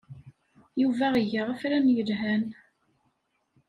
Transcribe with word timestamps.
Yuba 0.81 1.07
iga 1.21 1.41
afran 1.53 1.85
yelhan. 1.95 2.43